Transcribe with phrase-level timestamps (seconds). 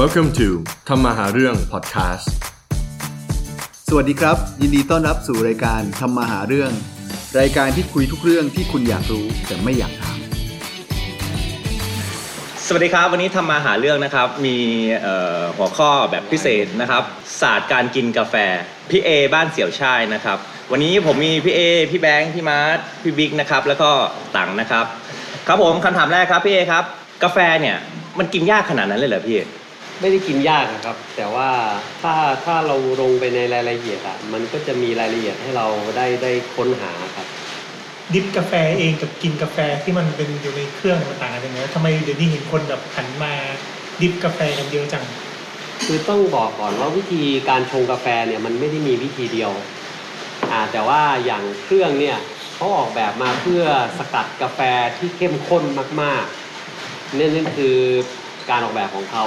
[0.00, 0.48] Welcome to
[0.88, 2.26] ทำมาหาเรื่อง podcast
[3.88, 6.70] สวัสดีครับ ยินดีต้อนรับสู่รายการทำมาหาเรื่อง
[7.40, 10.18] รายการที่คุยทุกเรื่องที่คุณอยากรู้แต่ไม่อยากถาม
[12.66, 14.56] สวัสดีครับ วันนี้ทำมาหาเรื่องนะครับ มี
[15.02, 17.02] เอ่อหัวข้อแบบพิเศษนะครับ
[17.40, 18.34] ศาสตร์การกินกาแฟ
[18.90, 20.38] พี่เอบ้านเสี่ยวช่ายนะครับ
[20.72, 21.60] วันนี้ผมมีพี่เอ
[21.90, 23.90] พี่แบงค์ พี่มาร์ทพี่บิ๊กนะครับ แล้วก็
[24.36, 24.86] ตังนะครับ
[25.46, 26.84] ครับผมคำถามแรกครับพี่เอครับ
[27.24, 27.76] กาแฟเนี่ย
[28.18, 29.38] มันกินยากขนาดนั้นเลยเหรอพี่
[30.00, 31.48] ไม่ได้กินยากนะครับ แต่ว่า
[32.02, 35.66] ถ้าถ้าเราลงไปในรายละเอียดอะมันก็จะมีรายละเอียดให้เรา
[35.96, 37.26] ได้ได้ค้นหาครับ
[38.14, 43.32] ดิฟกาแฟเองกับกินกาแฟที่มันเป็นอยู่ในเครื่องมันต่างกันยังไงทำไมเดี๋ยวนี้เห็นคนแบบหันมา
[44.00, 45.04] ดิฟกาแฟกันเยอะจัง
[45.86, 49.52] คือต้องบอกก่อนว่าวิธีการชงกาแฟเนี่ยมันไม่ได้มีวิธีเดียว
[50.50, 52.18] อ่าแต่ว่าอย่างเครื่องเนี่ย
[52.54, 53.62] เขาออกแบบมาเพื่อ
[53.98, 54.60] สกัดกาแฟ
[54.98, 55.64] ที่เข้มข้น
[56.02, 57.76] มากๆนั่นนั่นคือ
[58.50, 59.24] การออกแบบของเขา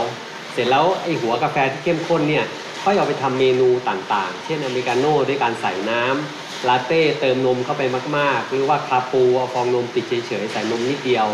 [0.54, 2.45] เสร็จแล้วไอหัวกาแฟที่เข้มข้นเนี่ย
[2.80, 7.84] เขาเอาไปทำเมนูต่างๆ เช่นอเมริกาโน่ด้วยการใส่น้ำลาเต้เติมนมเข้าไป
[8.17, 11.28] มาก ๆ หรือว่าคาปูเอาฟองนมติดเฉยๆใส่นมนิดเดียว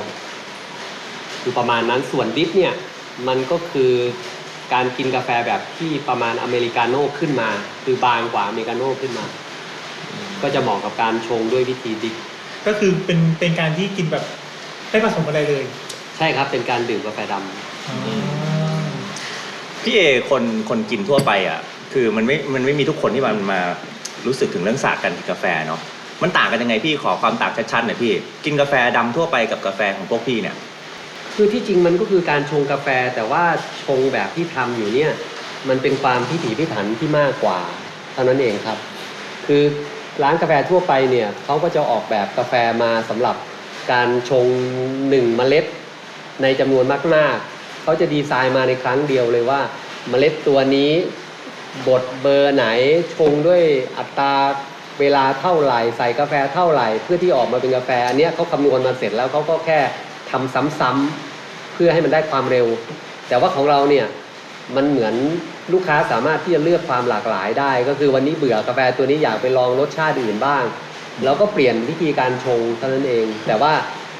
[1.41, 2.73] คือประมาณนั้นส่วนดิฟเนี่ย
[3.27, 3.91] มันก็คือ
[4.73, 7.49] การกินกาแฟแบบที่ประมาณอเมริกาโน่ขึ้นมา
[7.83, 9.25] คือบางกว่าอเมริกาโน่ขึ้นมา
[10.41, 12.15] ก็จะเหมาะกับการชงด้วยวิธีดิฟ
[12.67, 14.23] ก็คือเป็นเป็นการที่กินแบบ
[14.89, 15.63] ไม่ผสมอะไรเลย
[16.17, 18.36] ใช่ครับเป็นการดื่มกาแฟดำ
[19.87, 21.59] พี่เอคนคนกินทั่วไปอะ
[21.93, 23.59] คือมันไม่มันไม่มีทุกคนที่มันมา
[24.25, 25.79] รู้สึกถึงเรื่องศาสตร์การกินกาแฟเนาะ
[26.21, 28.13] มันต่างกันยังไงพี่ขอความต่างชัดๆหน่อยพี่
[28.45, 30.55] กินกาแฟดำทั่วไปกับกาแฟของพวกพี่เนี่ย
[31.35, 33.43] คือที่จริงมันก็คือการชงกาแฟแต่ว่า
[33.83, 35.11] ชงแบบที่ทำอยู่เนี่ย
[35.69, 37.59] มันเป็นความพิถีพิถันที่มากกว่า
[38.13, 38.77] เท่านั้นเองครับ
[39.47, 39.63] คือ
[40.23, 43.35] ร้านกาแฟทั่วไปเนี่ยเขาก็จะออกแบบกาแฟมาสำหรับ
[43.91, 44.47] การชง
[45.09, 45.65] หนึ่งเมล็ด
[46.41, 46.85] ในจำนวน
[47.15, 47.56] มากๆ
[47.87, 49.61] เขาจะดีไซน์มาในครั้งเดียวเลยว่า
[50.09, 50.91] เมล็ดตัวนี้
[51.87, 52.65] บดเบอร์ไหน
[53.15, 53.63] ชงด้วย
[53.97, 54.33] อัตรา
[54.99, 59.79] เวลาเท่าไหร่ใส่กาแฟเท่าไหร่ เพื่อที่ออกมาเป็นกาแฟอันนี้เขาคำนวณมาเสร็จแล้วเขาก็แค่
[60.31, 62.67] ทำซ้ำๆเพื่อให้มันได้ความเร็ว
[63.27, 64.05] แต่ว่าของเราเนี่ย
[64.75, 65.15] มันเหมือน
[65.73, 70.63] ลูกค้าสามารถที่จะเลือกความหลากหลายได้ ก็คือวันนี้เบื่อกาแฟตัวนี้อยากไปลองรสชาติอื่นบ้าง
[71.25, 73.73] เราก็เปลี่ยนวิธีการชงเท่านั้นเอง แต่ว่า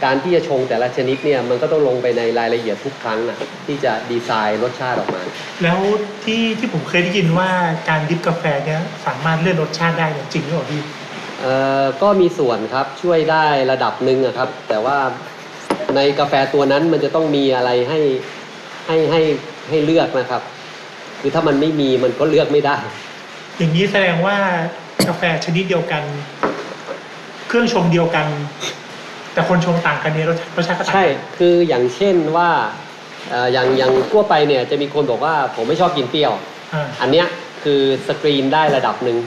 [0.03, 3.37] การที่จะชงแต่ละชนิดเนี่ยมันก็ต้องลงไปในรายละเอียดทุกครั้งนะ
[3.67, 5.21] ที่จะดีไซน์รสชาติออกมา
[5.63, 5.79] แล้ว
[6.25, 7.49] ที่ที่ผมเคยได้ยินว่า
[7.89, 10.81] การดิฟกาแฟเนี่ยสามารถเลื่อนรสชาติได้เนี่ยจริงหรือเปล่าพี่
[11.41, 14.97] เอ่อก็มีส่วนครับช่วยได้ระดับหนึ่งอะครับ แต่ว่า
[15.95, 17.99] ในกาแฟตัวนั้นมันจะต้องมีอะไรให้
[18.87, 19.21] ให้ให้
[19.69, 20.41] ให้เลือกนะครับ
[21.21, 22.77] คือถ้ามันไม่มีมันก็เลือกไม่ได้
[23.57, 24.37] อย่างนี้แสดงว่า
[25.07, 26.03] กาแฟชนิดเดียวกัน
[27.47, 28.27] เครื่องชงเดียวกัน
[29.37, 32.49] แต่คนชงต่างกันเนี่ยรสรสชาติก็ต่างใช่กันคืออย่างเช่นว่า
[33.29, 36.33] เอ่ออย่างอย่างทั่วไปเนี่ยจะมีคนบอกว่าผมไม่ชอบกินเปรี้ยว
[36.73, 37.27] อ่าอันเนี้ย
[37.63, 39.17] คือสกรีนได้ระดับหนึ่ง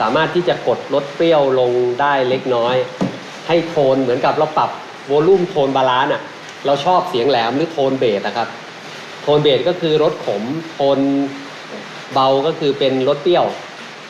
[0.00, 2.74] สามารถที่จะกดลดเปรี้ยวลงได้เล็กน้อย
[3.46, 4.70] ให้โทนเหมือนกับเราปรับ
[5.06, 6.22] volume tone balance อะ
[6.66, 8.48] เราชอบเสียงแหลมหรือโทนเบสนะครับ
[9.22, 10.98] โทนเบสก็คือรสขม โทน
[12.14, 13.44] เบาก็คือเป็นรสเปรี้ยว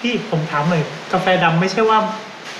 [0.01, 1.99] พี่ผมถามหน่อยกาแฟดำไม่ใช่ว่า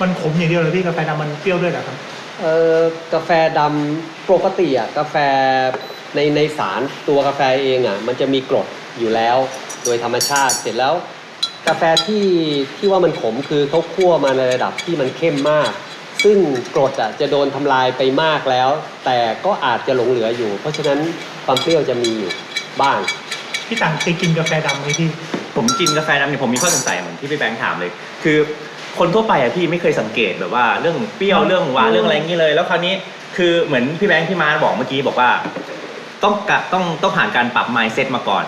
[0.01, 1.97] มันขมอย่างเดียวเลยพี่กาแฟดำมันเปรี้ยวด้วยเหรอครับ
[2.41, 2.81] เอ่อ
[3.15, 5.17] กาแฟดำปกติอะกาแฟ
[6.15, 8.67] ในในสารตัวกาแฟเองอะมันจะมีกรด
[8.99, 9.37] อยู่แล้ว
[9.85, 10.95] โดยธรรมชาติเสร็จแล้ว
[11.69, 12.27] กาแฟที่
[12.79, 15.71] ที่ว่ามันขมคือเขาคั่วมาในระดับที่มันเข้มมาก
[16.25, 16.39] ซึ่ง
[16.75, 18.71] กรดอะจะโดนทำลายไปมากแล้ว
[19.05, 20.99] แต่ก็อาจจะหลงเหลืออยู่ เพราะฉะนั้น
[21.45, 22.31] ความเปรี้ยวจะมีอยู่
[22.83, 22.99] บ้าง
[23.67, 25.11] พี่ต่างเคยกินกาแฟดำไหมพี่
[25.57, 27.91] ผมกินกาแฟดำเนี่ยผมมีข้อสงสัยเหมือนที่พี่แบงค์ถามเลย
[28.23, 28.39] คือ
[28.99, 32.95] คนทั่วไปอะพี่ไม่เคยสังเกตแบบว่าเรื่องเปรี้ยวเรื่องหวานเรื่องอะไรอย่างนี้เลย แล้วคราวนี้
[33.37, 35.31] คือเหมือนพี่แบงค์พี่มาร์ทบอกเมื่อกี้บอกว่า
[36.23, 38.45] ต้องกะต้องต้องผ่านการปรับ mindset มาก่อน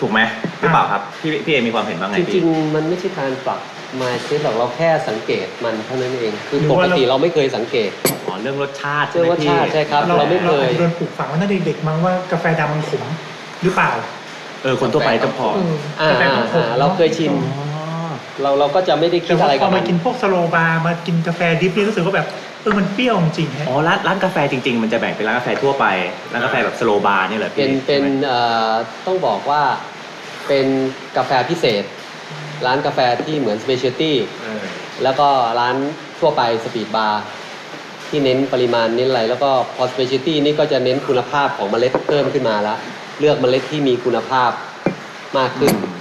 [0.00, 0.20] ถูกไหม
[0.60, 3.60] หรือเปล่าครับพี่พี่เอมีความเห็นว่าไงจริพี่งๆ มันไม่ใช่การปรับ
[4.00, 7.90] มาเซตหรอกเราแค่สังเกตมันเท่านั้นเอง คือหรือปกว่าเราติเราไม่เคยสังเกต
[8.26, 13.04] อ๋อเรื่องรสชาติเชื่อว่าใช่ชาไหมติพี่ใช่ครับ เราไม่เคย อาจจะโดนปลูกฝังมาตั้งแต่เด็กๆมั้งว่ากาแฟดำมันขม
[13.62, 13.90] หรือเปล่า
[14.62, 17.64] เออคนทั่วไปจะพอ เอออ่ากาแฟมันขมอ่าเราเคยชิน อ๋อ
[18.42, 22.26] เราเราก็จะไม่ได้คิแต่ดว่าอะไรพกัอบมัมานกินพวกสslow bar มากินกาแฟ drip นี่รู้สึกว่าแบบ
[22.62, 25.84] เออมันเปรี้ยวจริงๆฮะอ๋อร้านร้านกาแฟจริง ๆ มันจะแบ่งเป็นร้านกาแฟทั่วไป
[26.32, 28.70] ร้านกาแฟแบบ slow bar นี่แหละพี่เป็นเป็นใช่ไหมเอ่อ
[29.06, 29.62] ต้องบอกว่า
[30.48, 30.66] เป็น
[31.16, 31.84] กาแฟพิเศษ
[32.66, 34.64] ร้านกาแฟที่เหมือน specialty เออ
[35.02, 35.28] แล้วก็
[35.60, 35.76] ร้าน
[36.20, 37.22] ทั่วไป speed bar
[38.08, 42.78] ที่เน้นปริมาณเน้นอะไรแล้วก็พอ specialty นี่ก็จะเน้นคุณภาพของเมล็ดเพิ่มขึ้นมาแล้ว
[43.20, 44.50] เลือกเมล็ดที่มีคุณภาพ
[45.38, 45.95] มากขึ้นอืม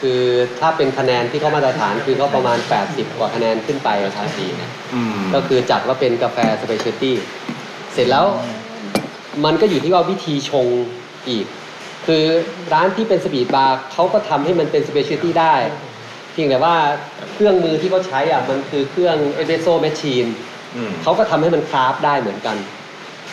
[0.00, 0.20] คือ
[0.60, 2.58] ถ้าเป็นคะแนนที่เขามาตรฐานคือเขาประมาณ
[2.88, 7.16] 80 กว่าคะแนนขึ้นไปครับดีนะอืมก็คือจัดว่าเป็นกาแฟ specialty
[7.92, 8.26] เสร็จแล้ว
[9.44, 10.66] มันก็อยู่ที่ว่าวิธีชง
[11.28, 11.46] อีก
[12.06, 12.24] คือ
[12.72, 15.54] ร้านที่เป็น speed bar เขาก็ทำให้มันเป็น specialty ได้
[16.32, 16.76] เพียงแต่ว่า
[17.32, 20.26] เครื่องมือที่เขาใช้อะมันคือเครื่องเอเ e โซแมชชีน
[20.76, 22.56] อืมเขาก็ทำให้มัน craft ได้เหมือนกัน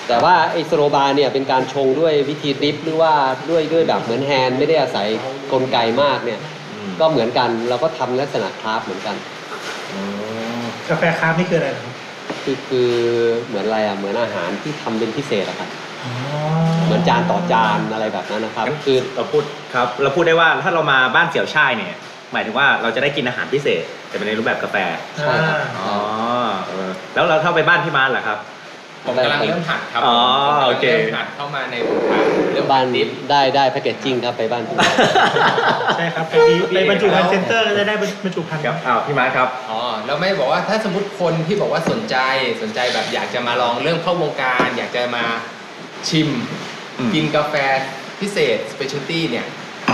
[0.07, 3.13] แต่ว่าไอ slow bar เนี่ยเป็นการชงด้วยวิธี drip หรือว่า
[3.49, 5.07] ด้วยด้วยแบบเหมือน hand ไม่ได้อาศัย
[5.51, 6.54] กลไกมากเนี่ยอืม
[6.99, 9.15] ก็เหมือนกันเราก็ทำลักษณะ craft เหมือนกัน
[9.93, 9.99] อื
[10.59, 11.95] มกาแฟ craft นี่คืออะไรนะครับ
[12.43, 12.91] คือคือ
[13.47, 15.69] เหมือนอะไรอะเหมือนอาหารที่ทำเป็นพิเศษอะครับ
[16.03, 16.13] อ๋อ
[16.85, 19.43] เหมือนจานต่อจานอะไรแบบนั้นนะครับงั้นคือ เราพูด
[19.73, 21.99] ครับ เราพูดได้ว่าถ้าเรามาบ้านเสี่ยวช่ายเนี่ย
[22.33, 24.77] หมายถึงว่าเราจะได้กินอาหารพิเศษ แต่เป็นในรูปแบบกาแฟ
[25.21, 25.93] ใช่ครับ อ๋อ
[26.67, 28.37] เออแล้วเราเข้าไปบ้านพี่มาร์ทเหรอครับ
[29.05, 30.15] ผมกำลังเริ่มหัดครับอ๋อ
[30.45, 32.23] ผมกำลังโอเคเริ่มหัดเข้ามาในวงการ
[32.53, 34.77] เรื่องบ้านดิฟได้ได้ packaging ครับไปบ้านคุณ
[35.97, 42.15] ใช่ครับไปดีไปบรรจุภัณฑ์เซ็นเตอร์ก็จะได้บรรจุภัณฑ์ครับอ้าวพี่มาร์ทครับอ๋อแล้วไม่บอกว่าถ้าสมมติคนที่บอกว่าสนใจ
[42.61, 45.23] สนใจแบบอยากจะมาลองเริ่มเข้าวงการ อยากจะมา
[46.09, 46.29] ชิม
[46.97, 47.55] อืมกินกาแฟ
[48.19, 49.45] พิเศษ specialty เนี่ย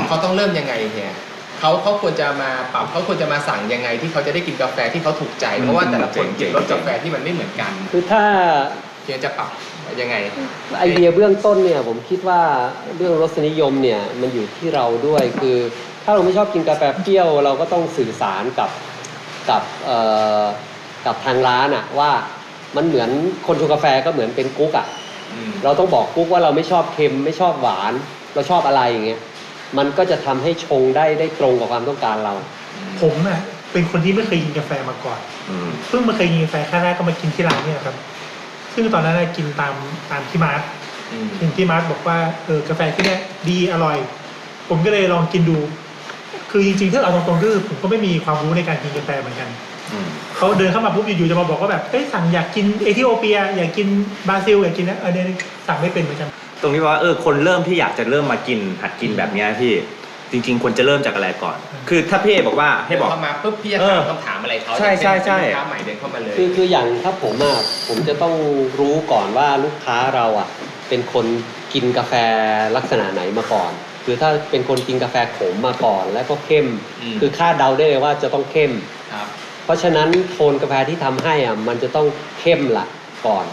[0.07, 1.13] เขาต้องเริ่มยังไงเนี่ย
[1.59, 8.23] เขาเขาควรจะมาปรับเขาควรจะมาสั่งยังไงที่เขาจะได้กินกาแฟที่เขาถูกใจ เพราะว่าแต่ละคนกินรสกาแฟที่มันไม่เหมือนกัน คือถ้า
[9.03, 9.49] เพียงจะปรับ
[10.01, 10.15] ยังไง
[10.79, 12.41] ไอเดียเบื้องต้นเนี่ยผมคิดว่า
[12.97, 15.57] เรื่องรสนิยมเนี่ยมันอยู่ที่เราด้วยคือ
[16.03, 18.69] ถ้าเราไม่ชอบกินกาแฟเปรี้ยว เราก็ต้องสื่อสารกับ
[19.49, 19.97] กับเอ่
[20.41, 20.43] อ
[21.05, 22.11] กับทางร้านอะว่า
[22.75, 23.09] มันเหมือน
[23.47, 24.87] คนชงกาแฟก็เหมือนเป็นกุ๊กอะ
[25.33, 27.93] อืมเราต้องบอกกุ๊กว่าเราไม่ชอบเค็มไม่ชอบหวาน
[28.33, 29.21] เราชอบอะไรอย่างเงี้ย
[29.77, 32.33] มันก็จะทำให้ชงได้ได้ตรงกับความต้องการเรา
[33.01, 33.39] ผมอะ
[33.71, 35.19] เป็นคนที่ไม่เคยกินกาแฟมาก่อน
[35.49, 37.95] อืมเพิ่งมาเคยกินกาแฟครั้งแรกก็มากินที่ร้านเนี่ยครับ
[38.73, 39.73] ซึ่งตอนนั้นน่ะกินตาม
[40.11, 40.61] ตามพี่มาร์ท
[41.11, 43.19] อืมเห็นพี่มาร์ทบอกว่าเออกาแฟที่เนี่ย
[43.49, 43.97] ดีอร่อย
[44.69, 45.57] ผมก็เลยลองกินดู
[46.51, 49.49] คือจริงๆถ้าเอาตรงๆก็คือผมก็ไม่มีความรู้ในการกินกาแฟเหมือนกัน
[49.91, 50.07] อืม
[50.37, 53.87] เขาเดินเข้ามาปุ๊บอยู่ๆจะมาบอกว่าแบบเอ้ยสั่งอยากกินเอธิโอเปีย อยากกิน
[54.27, 55.25] บราซิลอยากกินนะเออเนี่ย
[55.67, 56.29] สั่งไม่เป็นเหมือนกัน
[56.61, 59.73] ตรงนี้ว่าเออคนเริ่มที่อยากจะเริ่มมากินหัดกินแบบเนี้ยพี่
[60.31, 61.57] จริง ๆ ควรจะเริ่มจากอะไรก่อน
[61.89, 68.35] คือถ้าพี่เอบอกว่าให้บอก เข้ามาปุ๊บพี่จะเอถาอมคำถามอะไรเขาใช่ใช่ใช่เป็นลูกค้าใหม่เดินเข้ามาเลย คือคืออย่างถ้าผมอะผมจะต้อง
[68.79, 70.47] รู้ก่อนว่าลูกค้าเราอะ
[70.89, 71.25] เป็นคน
[71.73, 72.13] กินกาแฟ
[72.75, 73.71] ลักษณะไหนมาก่อน
[74.05, 76.67] คือถ้าเป็นคนกินกาแฟขมมาก่อน แล้วก็เข้ม
[77.01, 78.71] อืม คือคาดเดาได้เลยว่าจะต้องเข้ม
[79.13, 79.27] ครับ
[79.65, 82.07] เพราะฉะนั้นโทนกาแฟที่ทำให้อะมันจะต้อง
[82.39, 82.85] เข้มละ
[83.27, 83.45] ก่อน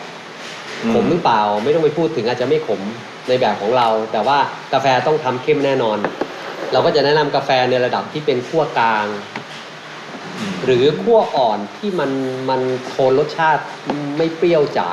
[0.83, 2.81] อืมขมหรือเปล่าไม่ต้องไปพูดถึงอาจจะไม่ขม
[3.29, 4.39] ในแบบของเรา แต่ว่า
[4.73, 5.99] กาแฟต้องทำเข้มแน่นอน
[6.73, 9.07] เราก็จะแนะนำกาแฟในระดับที่เป็นขั้วกลาง
[10.39, 12.11] อืมหรือขั้วอ่อนที่มัน
[12.51, 13.63] มันโทนรสชาติ
[14.17, 14.91] ไม่เปรี้ยวจ๋า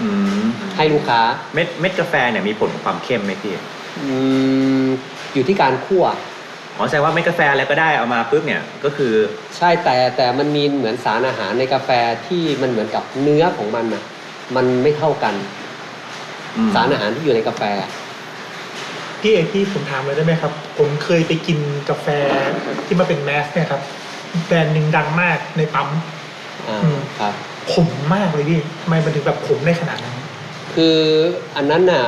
[0.00, 0.08] อื
[0.40, 0.42] ม
[0.76, 1.20] ให้ลูกค้า
[1.54, 3.54] เม็ดเม็ดกาแฟเนี่ยมีผลความเข้มไหมพี่
[4.02, 4.08] อื
[4.84, 4.86] ม
[5.34, 6.04] อยู่ที่การคั่ว
[6.76, 9.14] อ๋อแสดงว่าเม็ดกาแฟอะไรก็ได้เอามาปุ๊บเนี่ยก็คือ
[9.56, 11.90] ใช่แต่แต่มันมีเหมือนสารอาหารในกาแฟ
[12.26, 14.02] ที่มันเหมือนกับเนื้อของมันอะ
[14.56, 15.34] มันไม่เท่ากัน
[16.56, 17.62] อืมสารอาหารที่อยู่ในกาแฟ
[19.26, 21.58] พี่เอกพี่ผมถามเลยได้ไหมครับ ผมเคยไปกิน
[21.90, 22.06] กาแฟ
[22.86, 23.82] ที่มาเป็นแมสเนี่ยครับ
[24.46, 25.88] แบรนด์หนึ่งดังมากในปั๊ม
[26.68, 27.34] อ่าอืมครับ
[27.72, 30.16] ขมมากเลยพี่ทำไมมันถึงแบบขมได้ขนาดนั้น
[30.74, 30.98] คือ
[31.56, 32.06] อันนั้นน่ะ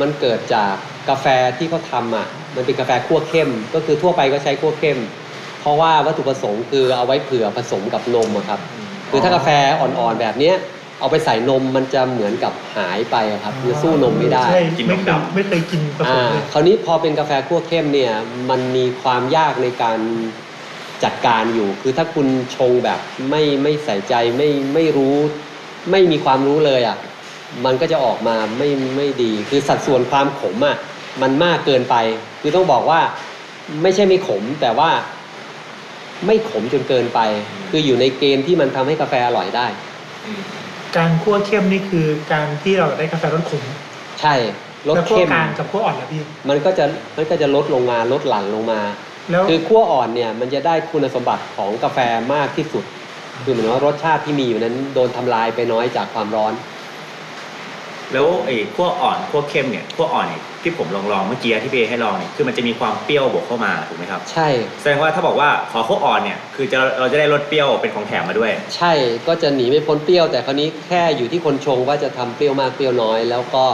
[0.00, 0.74] มันเกิดจาก
[1.08, 1.26] กาแฟ
[1.58, 2.26] ที่เขาทำอะ
[2.56, 4.98] มันเป็นกาแฟคั่วเข้ม ก็คือทั่วไปก็ใช้คั่วเข้ม
[5.60, 8.60] เพราะว่าวัตถุประสงค์คือเอาไว้เผื่อผสมกับนมอะครับ
[9.10, 9.48] คือถ้ากาแฟ
[9.80, 10.56] อ่อนๆแบบเนี้ย
[11.04, 18.12] เอาไปใส่นมมันจะเหมือนกับหายไปอะครับคือสู้นมไม่ได้ใช่กินนไม่มเคยดำ ไม่เคยกินผสอ่ามเลยคราวนี้พอเป็นกาแฟคั่วเข้มเนี่ย
[18.50, 19.98] มันมีความยากในการ
[21.04, 25.16] จัดการอยู่ คือถ้าคุณชงแบบไม่ไม่ใส่ใจไม่ไม่รู้
[25.90, 26.96] ไม่มีความรู้เลยอะ
[27.64, 30.76] มันก็จะออกมาไม่ไม่ดี คือสัดส่วนความขมอะ
[31.22, 31.96] มันมากเกินไป
[32.40, 33.00] คือต้องบอกว่า
[33.82, 34.90] ไม่ใช่ไม่ขมแต่ว่า
[36.26, 37.20] ไม่ขมจนเกินไป
[37.70, 39.66] คืออยู่ในเกณฑ์ที่มันทำให้กาแฟอร่อยได้
[40.26, 40.42] อืม
[40.96, 43.62] การคั่วเข้มนี่คือการที่เราได้กาแฟรสขม
[44.20, 44.34] ใช่
[44.88, 46.84] ลดแล้วคั่วเข้มกลางกับคั่วอ่อนนะพี่มันก็จะ
[47.16, 48.80] มันก็จะลดลงมาลดหลั่นลงมา
[49.30, 51.98] แล้วคือขั้วอ่อนเนี่ยมันจะได้คุณสมบัติของกาแฟ
[52.34, 52.84] มากที่สุด
[53.44, 56.52] คือเหมือนว่ารสชาติที่มีอยู่นั้นโดนทำลายไปน้อยจากความร้อน
[58.14, 64.48] แล้วไอ้ขั้วอ่อนขั้วเข้มเนี่ยขั้วอ่อนเนี่ยที่ผมลองลองเมื่อกี้ที่พี่เอให้ลองเนี่ยคือมันจะมีความเปรี้ยวบวกเข้ามาถูกไหมครับใช่
[64.80, 68.92] แสดงว่าถ้าบอกว่าขอขั้วอ่อนเนี่ยคือจะเราจะได้รสเปรี้ยวเป็นของแถมมาด้วย ใช่
[69.26, 73.64] ก็จะหนีไม่พ้นเปรี้ยว แต่คราวนี้แค่อยู่ที่คนชงว่าจะทำเปรี้ยวมากเปรี้ยวน้อย แล้วก็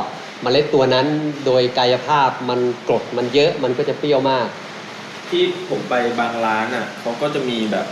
[0.42, 1.06] เมล็ดตัวนั้น
[1.47, 4.49] โดยกายภาพมันกรดมันเยอะมันก็จะเปรี้ยวมาก
[5.30, 7.87] ที่ผมไปบางร้านอะเขาก็จะมีแบบ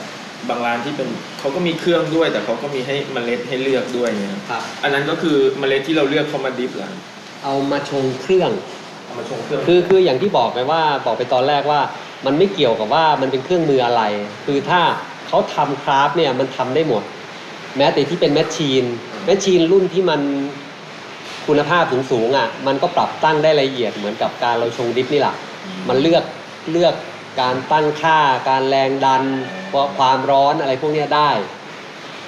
[0.48, 1.08] บางร้านที่เป็น
[1.40, 6.90] เขาก็มีเครื่องด้วย แต่เขาก็มีให้เมล็ดให้เลือกด้วยเนี่ยครับ อันนั้นก็คือเมล็ดที่เราเลือกเขามาดิฟเหรอ
[7.44, 8.50] เอามาชงเครื่อง
[9.04, 11.80] เอามาชงเครื่องคือคืออย่างที่บอกไปว่าบอกไปตอนแรกว่า
[12.26, 14.02] มันไม่เกี่ยวกับว่ามันเป็นเครื่องมืออะไร
[14.46, 14.80] คือถ้า
[15.28, 17.02] เขาทำ craft เนี่ยมันทำได้หมด
[17.76, 18.84] แม้แต่ที่เป็น machine
[19.26, 20.20] machine รุ่นที่มัน
[21.46, 25.34] คคุณภาพสูงสูงๆอะมันก็ปรับตั้งได้ละเอียดเหมือนกับการเราชง drip นี่แหละ
[25.88, 26.24] มันเลือก
[26.72, 26.94] เลือก
[27.40, 28.18] การตั้งค่า
[28.48, 29.22] การแรงดัน
[29.98, 31.30] ความร้อนอะไรพวกเนี้ยได้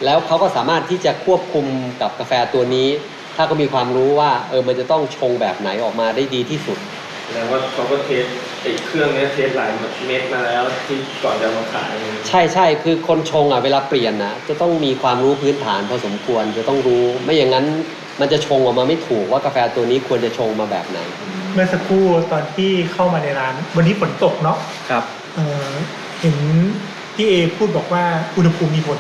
[0.04, 1.66] แล้วเขาก็สามารถที่จะควบคุม
[2.00, 2.88] กับกาแฟตัวนี้
[3.36, 6.78] ถ้าก็มีความรู้ว่าเออมันจะต้องชงแบบไหนออกมาได้ดีที่สุด
[7.24, 8.24] แสดงว่าเขาก็เทส
[8.62, 9.70] ไอ้เครื่องเนี้ยเทสหลาย
[10.06, 11.92] เม็ดมาแล้วที่ก่อนจะมาขาย
[12.28, 17.66] ใช่ใช่คือคนชงอะเวลาเปลี่ยนนะจะต้องมีความรู้พื้นฐานพอสมควรจะต้องรู้ ไม่อย่างนั้น
[18.20, 20.98] มันจะชงออกมาไม่ถูกว่ากาแฟตัวนี้ควรจะชงมาแบบไหน
[21.52, 24.58] เมื่อสักครู่ตอนที่เข้ามาในร้าน วันนี้ฝนตกเนาะ
[24.90, 25.04] ครับ
[25.34, 25.72] เอ่อ
[26.20, 26.36] เห็น
[27.14, 28.04] พี่เอพูดบอกว่า
[28.36, 28.98] อุณหภูมิมีผล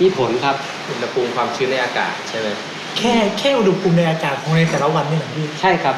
[0.00, 0.56] มีผลครับ
[0.88, 2.48] อุณหภูมิความชื้นในอากาศใช่ไหม
[2.98, 5.96] แค่แค่อุณหภูมิในอากาศของในแต่ละวันนี่แหละพี่ใช่ครับ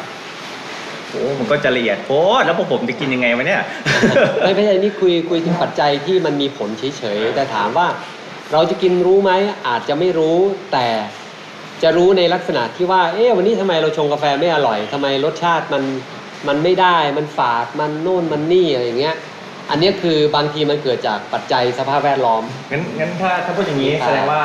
[1.09, 2.11] โอ้มันก็จะละเอียดโค
[2.41, 3.63] ตรแล้วพวกผมจะกินยังไงวะเนี่ย
[4.41, 7.87] ไม่ไม่ใช่นี่คุยคุยถึงปัจจัยที่มันมีผลเฉยๆแต่ถามว่า
[8.53, 9.33] เราจะกินรู้ไหม
[9.69, 10.39] อาจจะไม่รู้
[10.73, 10.87] แต่
[11.83, 15.83] จะรู้ในลักษณะที่ว่า เอ๊ะวันนี้ทำไมเราชงกาแฟไม่อร่อยทำไมรสชาติมัน
[16.49, 19.17] มันไม่ได้ มันฝาด มันโน่น มันนี่อะไรอย่างเงี้ย
[19.71, 24.43] อันเนี้ยคือบางทีมันเกิดจากปัจจัยสภาพแวดล้อม งั้นงั้นถ้าถ้าพูดอย่างนี้ครับแสดงว่า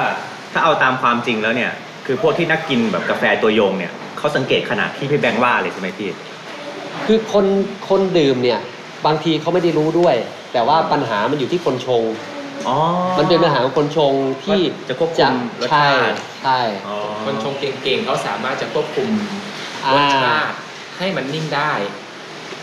[0.53, 1.71] ถ้าเอาตามความจริงแล้วเนี่ย
[2.05, 6.09] คือพวกที่นักกินแบบกาแฟตัวยงเนี่ยเขาสังเกตขนาดที่พี่แบงค์ว่าเลยใช่ไหมพี่
[7.05, 7.45] คือคน
[7.89, 8.59] คนดื่มเนี่ย
[9.05, 10.15] บางทีเขาไม่ได้รู้ด้วย
[10.53, 12.03] แต่ว่าปัญหามันอยู่ที่คนชง
[12.67, 12.77] อ๋อ
[13.17, 19.09] มันเป็นปัญหาของคนชงที่ว่าจะควบคุมรสใช่ชาติใช่อ๋อ คนชงเก่งๆเขาสามารถจะควบคุม
[19.83, 20.55] อ่ารสชาติ
[20.97, 21.73] ให้มันนิ่งได้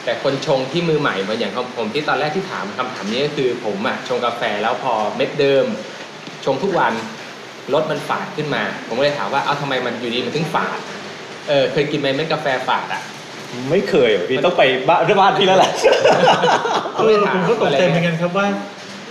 [0.05, 5.67] แต่คนชงที่มือใหม่เหมือนอย่างของผมที่ตอนแรกที่ถามคำถามนี้ก็คือผมอะชงกาแฟแล้วพอเม็ดเดิม
[6.45, 6.93] ชงทุกวัน
[7.75, 10.79] รสมันฝาดขึ้นมา ผมก็เลยถามว่าเอ้าทำไมมันอยู่ดีมันถึงฝาด
[11.49, 13.03] เออเคยกินไหมเม็ดกาแฟฝาดอะ
[13.71, 15.73] ไม่เคยพี่ต้องไปบ้านบ้านพี่แล้วแหละ
[16.97, 18.47] เออผมก็ตกใจเหมือนกันครับว่า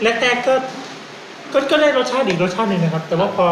[0.04, 0.56] แรกๆก็
[1.54, 3.46] ก็ก็ได้รสชาติอีกรสชาติหนึ่งนะครับ แต่ว่าพอ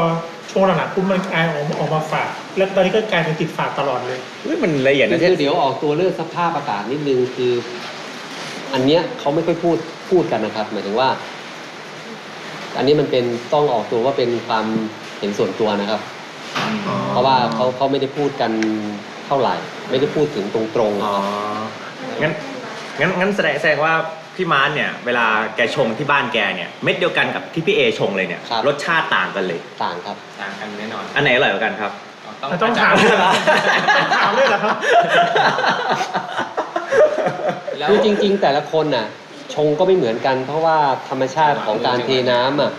[0.51, 7.53] ช่วงหลังๆปุ๊บมันกลายออกมาออกมาฝาดแล้วตอนนี้ก็กลายเป็นติดฝาดตลอดเลยเฮ้ยมันละเอียดคือนะคืที่อเดี๋ยวออกตัวเรื่องสภาพอากาศนิดนึงคือ
[8.73, 9.77] อันเนี้ยเขาไม่ค่อยพูด
[10.09, 11.09] พูดกันนะครับ หมายถึงว่า
[12.77, 14.65] อันนี้มันเป็นต้องออกตัวว่าเป็นความ
[15.19, 16.01] เห็นส่วนตัวนะครับ
[17.09, 18.51] เพราะว่าเขาเขาไม่ได้พูดกัน
[19.27, 19.55] เท่าไหร่
[19.89, 21.15] ไม่ได้พูดถึงตรงๆอ๋อ
[22.09, 22.33] นะครับงั้น
[22.99, 23.93] งั้นงั้นแสดงแสดงว่า
[24.35, 31.91] พี่มาร์ทเนี่ย เวลาแกชงที่บ้านแกเนี่ย เม็ดเดียวกันกับที่พี่เอชงเลยเนี่ย ครับ รสชาติต่างกันเลย ต่างครับ ต่างกันแน่นอนอันไหนอร่อยกว่ากันครับ
[32.63, 33.31] ต้องถามเลยเหรอ
[34.05, 34.75] ต้องถามเลยเหรอครับ
[37.77, 39.07] แล้ว คือจริง ๆ แต่ละคนน่ะ
[39.53, 40.77] ชงก็ไม่เหมือนกัน เพราะว่า
[41.09, 42.71] ธรรมชาติของการเทน้ำอะ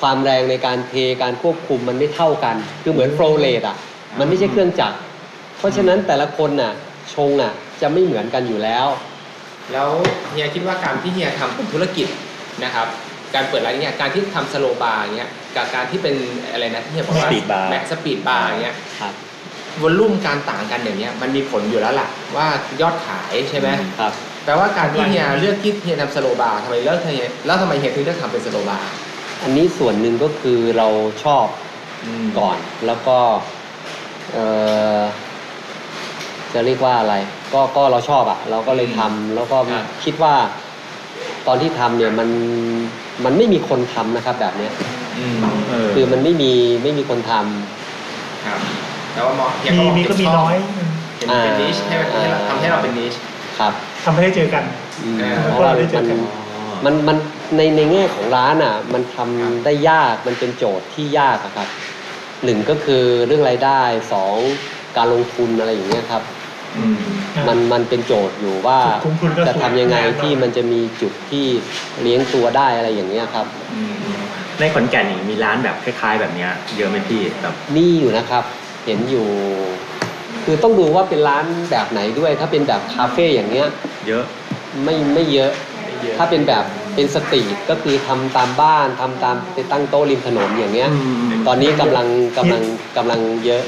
[0.00, 3.76] ความแรงในการเทการควบคุมมันไม่เท่ากัน คือเหมือนโฟลว์เรทอะ
[4.18, 4.96] มันไม่ใช่เครื่องจักร
[5.58, 6.72] เพราะฉะนั้นแต่ละคนน่ะ
[7.14, 8.86] ชงอะจะไม่เหมือนกันอยู่แล้ว
[9.72, 9.88] แล้ว
[10.30, 12.08] เฮียคิดว่าการที่เฮียทำเป็นธุรกิจ
[12.64, 12.86] นะครับ
[13.34, 16.14] การเปิดร้านเนี่ยการที่ทำ slow bar เงี้ยกับการที่เป็น
[16.52, 19.14] อะไรนะที่เฮียบอกว่า Speed bar mass speed bar เงี้ยครับ
[19.82, 22.46] volume การต่างกันอย่างเงี้ยมันมีผลอยู่แล้วล่ะว่า
[22.80, 23.68] ยอดขายใช่ไหม
[24.00, 24.12] ครับ
[24.44, 28.90] แปลว่าการที่เฮียเลือกที่เฮียทำ slow bar ทำไมเลือกเฮียแล้วทำไมเฮียถึงเลือกทำเป็น slow bar
[29.42, 30.88] อันนี้ส่วนหนึ่งก็คือเรา
[31.24, 31.46] ชอบ
[32.38, 33.18] ก่อนแล้วก็
[34.32, 34.38] เอ
[34.98, 35.00] อ
[36.54, 37.14] จะเรียกว่าอะไร
[37.52, 39.56] ก็ก็เราชอบอะเราก็เลยทำแล้วก็
[40.04, 40.34] คิดว่า
[41.46, 42.28] ตอนที่ทำเนี่ยมัน
[43.24, 44.72] มันไม่มีคนทำนะครับ แบบเนี้ย
[45.70, 48.60] เออคือมันไม่มีไม่มีคนทำครับ
[49.12, 50.56] แต่ว่ามองเฮียมีก็มองมีก็เห็นมีช่องน้อย
[51.16, 53.14] เห็นเป็นนิชให้มันให้เราทำให้เราเป็นนิช
[53.58, 53.72] ครับ
[54.04, 54.64] ทำให้ได้เจอกัน
[55.02, 56.18] อืมเออเพราะว่าได้เจอมันกัน
[56.84, 57.16] มันมัน
[57.56, 61.68] ในในแง่ของร้านอะ มันทำได้ยากมันเป็นโจทย์ที่ยากอะครับ
[62.44, 63.80] หนึ่งก็คือเรื่องรายได้
[64.12, 64.36] สอง
[64.96, 66.22] การลงทุนอะไรอย่างเงี้ยครับ
[67.48, 71.46] มันมันเป็นโจทย์อยู่ว่าจุดคุ้มทุนก็จะทำยังไงสูงแน่นอนที่มันจะมีจุดที่
[72.02, 73.46] เลี้ยงตัวได้อะไรอย่างเงี้ยครับ
[74.60, 78.44] ในขอนแก่นนี่มีร้านแบบคล้าย ๆ แบบเนี้ยเยอะไหมพี่แบบนี่อยู่นะครับ
[78.84, 79.26] เห็นอยู่
[80.44, 83.68] คือต้องดูว่าเป็นร้านแบบไหนด้วย ถ้าเป็นแบบคาเฟ่อย่างเงี้ย
[84.08, 84.24] เยอะ
[84.84, 85.50] ไม่ไม่เยอะ
[86.18, 86.64] ถ้าเป็นแบบ
[86.94, 90.90] เป็นสตรีทก็คือทำตามบ้านทำตามไปตั้งโต๊ะริมถนนอย่างเงี้ย
[91.46, 92.06] ตอนนี้กำลัง
[92.38, 92.62] กำลัง
[92.96, 93.62] กำลังเยอะ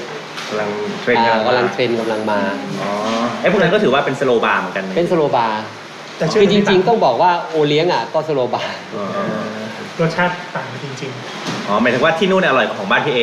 [0.47, 2.41] กำลังเทรนด์อ่ากันกำลังเทรนด์กำลังมา
[2.83, 2.91] อ๋อ
[3.41, 5.63] ไอ้พวกนั้นก็ถือว่าเป็นสโลบาร์เหมือนกันไหมเป็นสโลบาร์
[6.19, 9.05] แต่เชื่อคือจไม่ริงๆต่าต้องบอกว่าโอเลี้ยงอะก็สโลบาร์อ๋อ
[10.01, 11.13] รสชาติต่างกันจริง
[11.69, 13.21] อ๋อหมายถึงว่าที่นู่นอร่อยกว่าของบ้านพี่เอ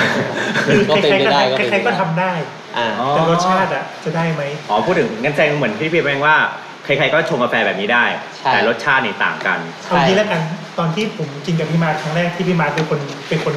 [0.00, 2.32] ๆคือก็ใคเป็นรไปๆก็ได้ก็เป็นใครไปๆก็ได้ทำได้
[2.78, 6.36] อ่าอ๋อ แต่รสชาติอะจะได้ไหมอ๋อพูดถึงงั้นแสดงเหมือนที่พี่แบงค์ว่า
[6.84, 8.04] ใครๆก็ชงกาแฟแบบนี้ได้
[8.38, 10.40] ใช่ แต่รสชาตินี่ต่างกัน เอางี้แล้วกัน
[10.78, 13.54] ตอนที่ผมกินกับพี่มาร์คครั้งแรกที่พี่มาร์คเป็นคนเป็นคน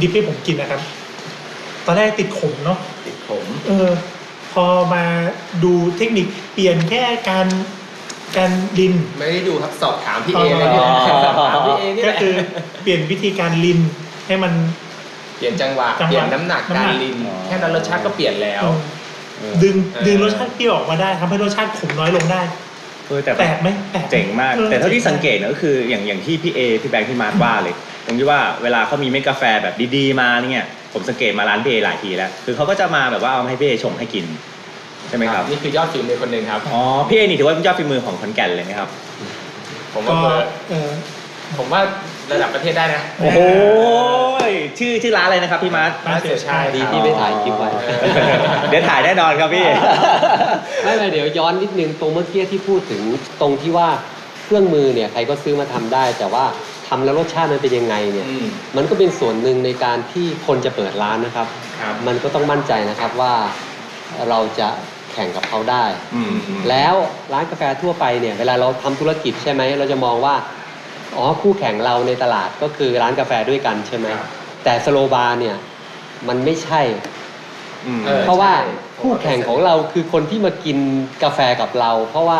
[0.00, 0.80] drip ให้ผมกินนะครับ
[1.86, 3.88] ตอนแรกติดขมเนาะติดขมเออ
[4.52, 5.04] พอมา
[5.64, 7.46] ดูเทคนิคเปลี่ยนแค่การ
[8.36, 10.88] การริน ไม่ได้ดูครับสอบถามพี่เออ๋อเลยเนี่ย
[11.24, 12.34] สอบถามพี่เอนี่แหก็คือ
[12.82, 13.78] เปลี่ยนวิธีการริน
[14.26, 14.52] ให้มัน
[15.38, 18.62] เปลี่ยนจังหวะจังหวะเปลี่ยนน้ำหนักน้ำหนักากรลินอ๋อ แค่นั้นรสชาติก็เปลี่ยนแล้ว
[19.62, 22.42] ดึงเออ ดึงรสชาติเปรี้ยวออกมาได้ทำให้รสชาติขมน้อยลงได้
[23.06, 27.74] เออแต่แปลกไหมแปลกไห เจ๋งมากออแต่เท่าที่สังเกตนะก็คืออย่างอย่างที่พี่เอพี่แบงค์พี่มาร์คว่าเลย
[28.04, 34.24] ตรงที่ว่าเวลาเขามีเม็ดกาแฟแบบดีๆมาเนี่ย ผมสังเกตมาร้านพี่เอหลายทีแล้ว คือเขาก็จะมาแบบว่าเอามาให้พี่เอชงให้กิน
[35.08, 38.88] ใช่ไหมครับ นี่คือยอดฝีมือคนหนึ่งครับ อ๋อ พี่เอนี่ถือว่าเป็นยอดฝีมือของขอนแก่นเลยนะครับ
[39.94, 40.90] ผมก็ว่าเบอร์เออ
[41.58, 41.80] ผมว่า
[42.32, 43.40] ระดับประเทศได้นะ โอ้โห
[44.78, 47.70] ชื่อชื่อร้านอะไรนะครับพี่มาร์คบ้านเสียชายดีที่ไม่ถ่ายคลิปไว้
[48.70, 49.66] เดี๋ยวถ่ายแน่นอนครับพี่
[50.84, 53.02] ไม่ไม่เดี๋ยวย้อนนิดนึงตรงเมื่อกี้ที่พูดถึง
[53.40, 53.88] ตรงที่ว่า
[54.44, 56.44] เครื่องมือเนี่ยใครก็ซื้อมาทำได้ แต่ว่า
[56.86, 61.46] ทำแล้วรสชาติมันเป็นยังไงเนี่ยอืมมันก็เป็นส่วนหนึ่งในการที่คนจะเปิดร้านนะครับ
[61.80, 63.34] ครับ มันก็ต้องมั่นใจนะครับว่า
[64.28, 64.68] เราจะ
[65.12, 66.94] แข่งกับเขาได้อืมอืมแล้ว
[67.32, 70.34] ร้านกาแฟทั่วไปเนี่ยเวลาเราทำธุรกิจใช่ไหม เราจะมองว่า
[71.16, 74.28] อ๋อคู่แข่งเราในตลาดก็คือร้านกาแฟด้วยกันใช่ไหมครับ
[74.64, 75.56] แต่สโลบาร์เนี่ย
[76.28, 76.82] มันไม่ใช่
[77.86, 80.78] อืมเออเพราะว่าใช่คู่แข่งของเราคือคนที่มากิน
[81.22, 82.38] กาแฟกับเรา เพราะว่า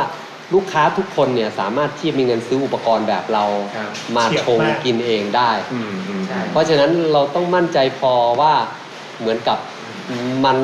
[0.55, 3.45] ลูกค้าทุกคนเนี่ยสามารถที่จะมีเงินซื้ออุปกรณ์แบบเรา
[3.77, 8.53] ครับมาเฉียบชงมาก กินเองได้ อืมอืมใช่ เพราะฉะนั้นเราต้องมั่นใจพอว่า
[9.21, 9.59] เหมือนกับ
[10.45, 10.57] มัน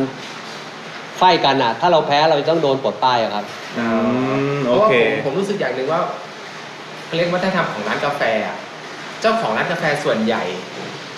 [1.19, 3.45] ไฟกันอะถ้าเราแพ้เราจะต้องโดนปลดป้ายอะครับ
[3.79, 3.87] อื
[4.57, 6.01] มเพโอราะว่าเค ผมผมรู้สึกอย่างหนึ่งว่า
[7.07, 8.57] เขาเรียกวัฒนธรรมของร้านกาแฟอะ
[9.21, 10.43] เจ้าของร้านกาแฟส่วนใหญ่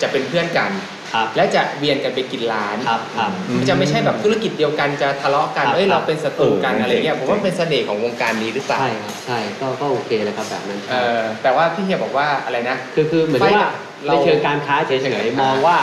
[0.01, 0.71] จะเป็นเพื่อนกัน
[1.13, 13.71] ครับและจะเวียนกันไปกินร้านครับครับมันจะไม่ใช่แบบธุรกิจเดียวกันจะทะเลาะกันครับเอ้ยครัเราบเป็นศัตรูกันเอออะไรเงี้ยเจ๋งผมว่าเป็นเสน่ห์ของวงการนี้หรือเปล่าใช่ครับใช่ก็ก็โอเคเลยครับแบบนั้นเออแต่ว่าพี่เฮียบอกว่าอะไรนะคือคือเหมือนไฟกัว่าบ
[14.05, 15.77] เราในเชิงการค้าเฉเชิงยการๆค้ามมองว่า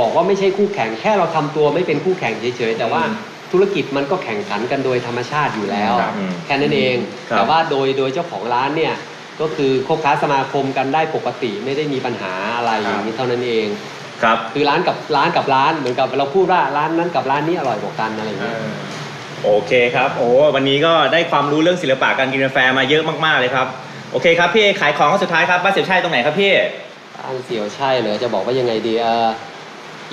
[0.00, 3.16] บอกว่าไม่ใช่คู่แข่งแค่เราทำตัวไม่เป็นคู่แข่งเฉยๆแต่ว่าอืม
[3.54, 6.96] ธุรกิจมันก็แข่งขันกันโดยธรรมชาติอยู่แล้วครับอืมแค่นั้นเอง
[7.30, 8.94] ครับแต่ว่าโดยโดยเจ้าของร้านเนี่ย
[9.40, 13.66] ก็คือคบค้าสมาคมกันได้ปกติไม่ได้มีปัญหาอะไรอย่างนี้เท่านั้นเอง
[14.22, 18.64] ครับคือร้านกับร้านกับร้านเหมือนกับเราพูดว่าร้านนั้นกับร้านนี้อร่อยกว่ากันอะไรอย่างเอเงี้ยอ
[19.44, 23.66] โอเคครับโอ้วันนี้ก็ได้ความรู้เรื่องศิลปะการกินกาแฟมาเยอะมากๆเลยครับ
[24.12, 26.52] โอเคครับพี่เอขายของสุดท้ายครับบ้านเสี่ยวช่ายตรงไหนครับพี่
[27.18, 29.28] ร้านเสี่ยวช่ายเหรอจะบอกว่ายังไงดีเออ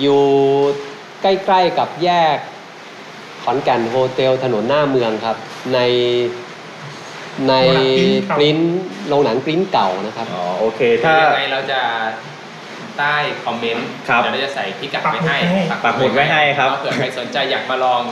[0.02, 0.20] อยู่
[1.22, 2.36] ใกล้ๆกับแยก
[3.44, 5.36] ขอนแก่นโฮเทลถนนหน้าเมืองครับ
[5.74, 5.78] ใน
[7.48, 7.54] ใน
[8.36, 8.58] ปริ๊นซ์
[9.08, 11.80] โรงหนังปริ๊นซ์เก่านะครับอ๋อโอเค ถ้าถ้ายังไงเราจะ
[12.98, 15.38] ใต้คอมเมนต์ครับเดี๋ยวเราจะใส่พิกัดไว้ให้
[15.84, 18.02] ปักหมุดไว้ให้ครับ เผื่อใครสนใจอยากมาลอง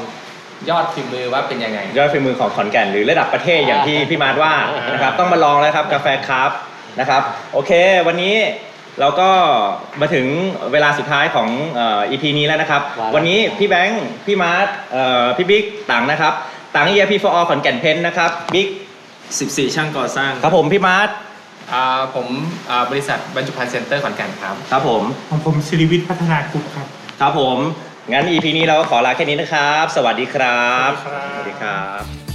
[0.70, 4.54] ยอดฝีมือว่าเป็นยังไง ยอดฝีมือของขอนแก่นหรือระดับประเทศอย่างที่พี่มาร์ทว่า
[4.92, 6.50] นะครับต้องมาลองแล้วครับกาแฟครับ
[7.00, 7.22] นะครับ
[7.52, 7.72] โอเค
[8.06, 8.36] วันนี้
[9.00, 9.30] เราก็
[10.00, 10.26] มาถึง
[10.72, 16.32] เวลาสุดท้ายของเอ่อ EP นี้แล้วนะครับว่าแล้ววันนี้พี่แบงค์พี่มาร์ทเอ่อพี่บิ๊กต่างนะครับ
[16.74, 18.68] ต่าง ERP for all ขอนแก่นเพนนะครับบิ๊ก
[19.22, 21.08] 14 ช่างก่อสร้าง ครับผมพี่มาร์ท
[21.72, 22.26] อ่าผม
[22.70, 26.86] อ่าบริษัทบรรจุภัณฑ์เซ็นเตอร์ขอนแก่นครับ ครับผม ของผมสิริวิทย์พัฒนากรุ๊ปครับ
[27.20, 27.58] ครับผม
[28.12, 31.82] งั้น EP นี้เราก็ขอลาแค่นี้นะครับ สวัสดีครับ สวัสดีครับสวัสดีครั
[32.22, 32.25] บ